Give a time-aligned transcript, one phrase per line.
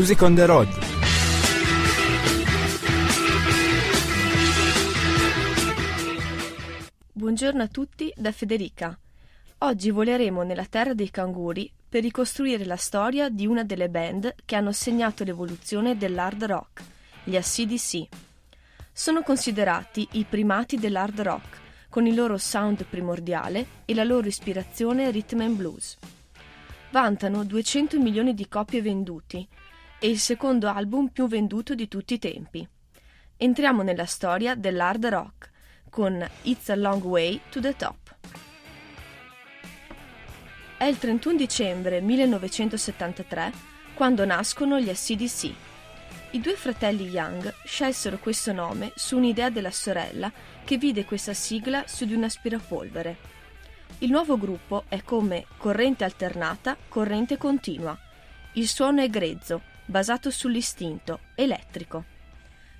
[0.00, 0.68] Music on the Road.
[7.12, 8.98] Buongiorno a tutti da Federica.
[9.58, 14.56] Oggi voleremo nella terra dei canguri per ricostruire la storia di una delle band che
[14.56, 16.82] hanno segnato l'evoluzione dell'hard rock,
[17.22, 18.08] gli ACDC.
[18.90, 21.58] Sono considerati i primati dell'hard rock,
[21.90, 25.98] con il loro sound primordiale e la loro ispirazione rhythm and blues.
[26.90, 29.46] Vantano 200 milioni di copie venduti
[30.00, 32.66] e il secondo album più venduto di tutti i tempi.
[33.36, 35.50] Entriamo nella storia dell'hard rock
[35.90, 38.16] con It's a Long Way to the Top.
[40.78, 43.52] È il 31 dicembre 1973
[43.92, 45.52] quando nascono gli SCDC.
[46.30, 50.32] I due fratelli Young scelsero questo nome su un'idea della sorella
[50.64, 53.16] che vide questa sigla su di un aspirapolvere.
[53.98, 57.98] Il nuovo gruppo è come corrente alternata, corrente continua.
[58.54, 62.04] Il suono è grezzo, basato sull'istinto, elettrico.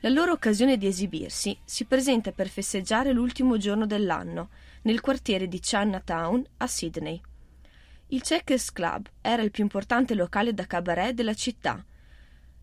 [0.01, 4.49] La loro occasione di esibirsi si presenta per festeggiare l'ultimo giorno dell'anno,
[4.83, 7.21] nel quartiere di Chinatown a Sydney.
[8.07, 11.85] Il Checkers Club era il più importante locale da cabaret della città.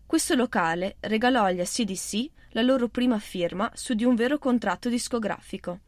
[0.04, 5.80] Questo locale regalò agli ACDC la loro prima firma su di un vero contratto discografico,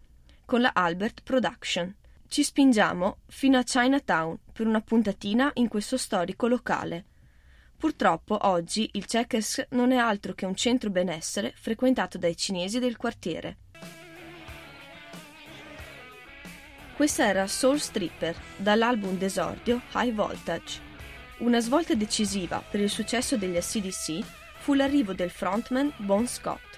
[0.45, 1.93] con la Albert Production.
[2.29, 7.07] Ci spingiamo fino a Chinatown per una puntatina in questo storico locale.
[7.81, 12.99] Purtroppo oggi il Checkers non è altro che un centro benessere frequentato dai cinesi del
[12.99, 13.57] quartiere.
[16.95, 20.79] Questa era Soul Stripper dall'album d'esordio High Voltage.
[21.39, 24.27] Una svolta decisiva per il successo degli ACDC
[24.59, 26.70] fu l'arrivo del frontman Bon Scott.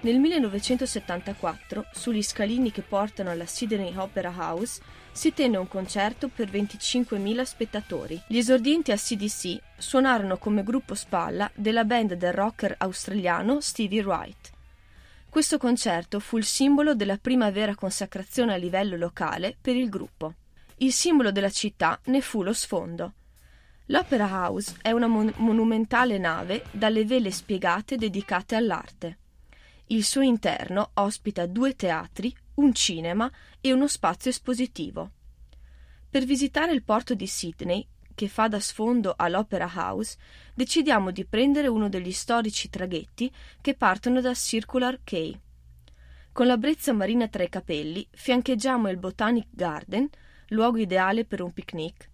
[0.00, 4.80] Nel 1974, sugli scalini che portano alla Sydney Opera House,
[5.10, 8.22] si tenne un concerto per 25.000 spettatori.
[8.28, 14.52] Gli esordienti ACDC suonarono come gruppo spalla della band del rocker australiano Stevie Wright.
[15.30, 20.34] Questo concerto fu il simbolo della prima vera consacrazione a livello locale per il gruppo.
[20.76, 23.14] Il simbolo della città ne fu lo sfondo.
[23.86, 29.18] L'Opera House è una mon- monumentale nave dalle vele spiegate dedicate all'arte.
[29.88, 33.30] Il suo interno ospita due teatri, un cinema
[33.60, 35.12] e uno spazio espositivo.
[36.10, 40.16] Per visitare il porto di Sydney, che fa da sfondo all'Opera House,
[40.54, 45.40] decidiamo di prendere uno degli storici traghetti che partono da Circular Quay.
[46.32, 50.08] Con la brezza marina tra i capelli, fiancheggiamo il Botanic Garden,
[50.48, 52.10] luogo ideale per un picnic,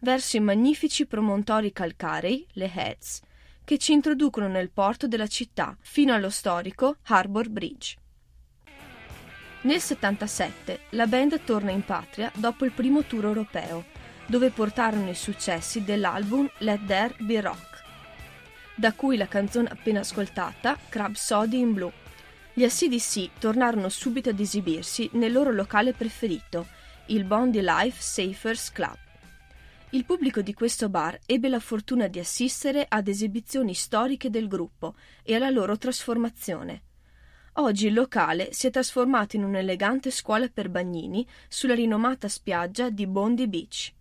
[0.00, 3.20] verso i magnifici promontori calcarei, le Heads,
[3.64, 7.96] che ci introducono nel porto della città, fino allo storico Harbour Bridge.
[9.62, 13.84] Nel 77 la band torna in patria dopo il primo tour europeo,
[14.26, 17.82] dove portarono i successi dell'album Let There Be Rock,
[18.74, 21.92] da cui la canzone appena ascoltata, Crab Sody in Blue.
[22.54, 26.66] Gli ACDC tornarono subito ad esibirsi nel loro locale preferito,
[27.06, 28.98] il Bondi Life Safers Club.
[29.94, 34.94] Il pubblico di questo bar ebbe la fortuna di assistere ad esibizioni storiche del gruppo
[35.22, 36.82] e alla loro trasformazione.
[37.56, 43.06] Oggi il locale si è trasformato in un'elegante scuola per bagnini sulla rinomata spiaggia di
[43.06, 43.92] Bondi Beach.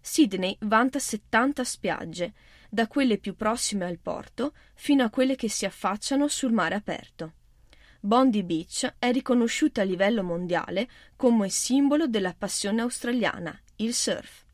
[0.00, 2.32] Sydney vanta 70 spiagge,
[2.70, 7.32] da quelle più prossime al porto fino a quelle che si affacciano sul mare aperto.
[7.98, 14.45] Bondi Beach è riconosciuta a livello mondiale come simbolo della passione australiana, il surf.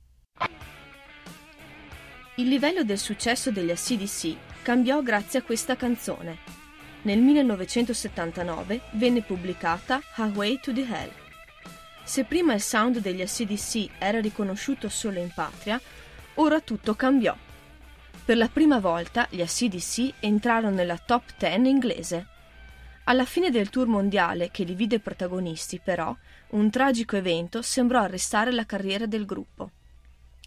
[2.37, 6.39] Il livello del successo degli ACDC cambiò grazie a questa canzone.
[7.03, 11.11] Nel 1979 venne pubblicata Highway to the Hell.
[12.05, 15.81] Se prima il sound degli ACDC era riconosciuto solo in patria,
[16.35, 17.37] ora tutto cambiò.
[18.25, 22.27] Per la prima volta gli ACDC entrarono nella top 10 inglese.
[23.05, 26.17] Alla fine del tour mondiale che li vide protagonisti, però,
[26.51, 29.71] un tragico evento sembrò arrestare la carriera del gruppo.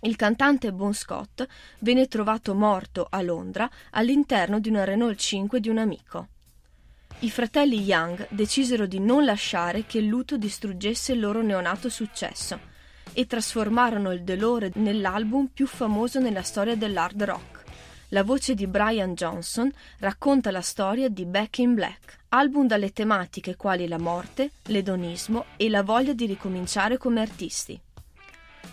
[0.01, 1.45] Il cantante Bon Scott
[1.80, 6.27] venne trovato morto a Londra all'interno di una Renault 5 di un amico.
[7.19, 12.59] I fratelli Young decisero di non lasciare che il lutto distruggesse il loro neonato successo
[13.13, 17.63] e trasformarono il dolore nell'album più famoso nella storia dell'hard rock.
[18.09, 23.56] La voce di Brian Johnson racconta la storia di Back in Black, album dalle tematiche
[23.56, 27.80] quali la morte, l'edonismo e la voglia di ricominciare come artisti.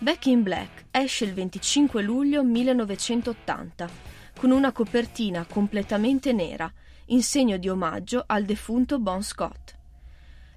[0.03, 3.89] Back in Black esce il 25 luglio 1980
[4.37, 6.69] con una copertina completamente nera,
[7.07, 9.77] in segno di omaggio al defunto Bon Scott.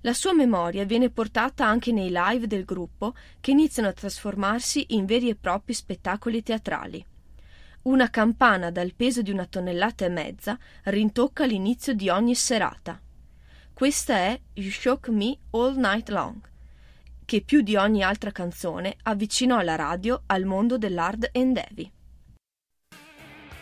[0.02, 5.06] La sua memoria viene portata anche nei live del gruppo che iniziano a trasformarsi in
[5.06, 7.06] veri e propri spettacoli teatrali.
[7.84, 13.00] Una campana dal peso di una tonnellata e mezza rintocca l'inizio di ogni serata.
[13.72, 16.54] Questa è You Shook Me All Night Long,
[17.26, 21.92] che più di ogni altra canzone avvicinò la radio al mondo dell'hard and heavy.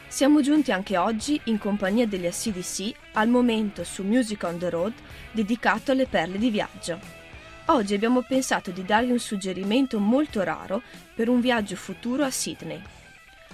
[0.07, 4.93] Siamo giunti anche oggi, in compagnia degli ACDC, al momento su Music on the Road
[5.31, 6.99] dedicato alle perle di viaggio.
[7.67, 10.83] Oggi abbiamo pensato di darvi un suggerimento molto raro
[11.15, 12.79] per un viaggio futuro a Sydney.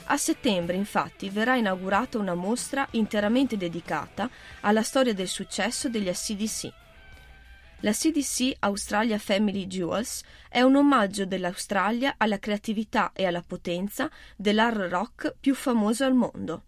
[0.06, 4.28] A settembre, infatti, verrà inaugurata una mostra interamente dedicata
[4.62, 6.74] alla storia del successo degli ACDC.
[7.82, 14.82] La CDC Australia Family Jewels è un omaggio dell'Australia alla creatività e alla potenza dell'hard
[14.90, 16.64] rock più famoso al mondo.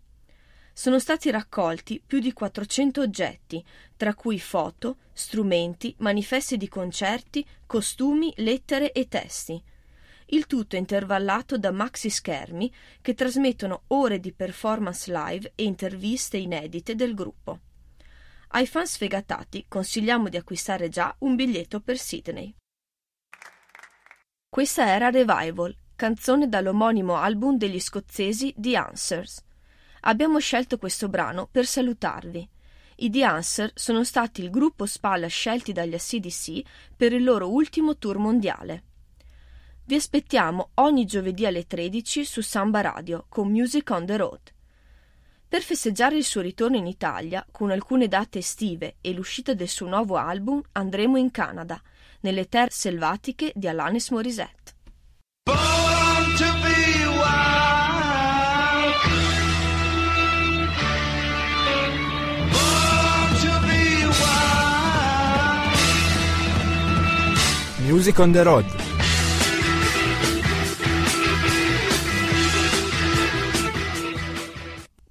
[0.72, 3.62] Sono stati raccolti più di 400 oggetti,
[3.98, 9.62] tra cui foto, strumenti, manifesti di concerti, costumi, lettere e testi.
[10.28, 12.72] Il tutto intervallato da maxi schermi
[13.02, 17.60] che trasmettono ore di performance live e interviste inedite del gruppo.
[18.54, 22.54] Ai fan sfegatati consigliamo di acquistare già un biglietto per Sydney.
[24.50, 29.42] Questa era Revival, canzone dall'omonimo album degli scozzesi The Answers.
[30.02, 32.50] Abbiamo scelto questo brano per salutarvi.
[32.98, 36.62] I The Answer sono stati il gruppo spalla scelti dagli ACDC
[36.98, 38.84] per il loro ultimo tour mondiale.
[39.86, 44.54] Vi aspettiamo ogni giovedì alle 13 su Samba Radio con Music on the Road.
[45.52, 49.86] Per festeggiare il suo ritorno in Italia, con alcune date estive e l'uscita del suo
[49.86, 51.82] nuovo album, andremo in Canada,
[52.22, 54.74] nelle terre selvatiche di Alanis Morissette.
[67.80, 68.91] Music on the Road